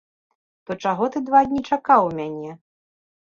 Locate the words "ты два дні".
1.15-1.61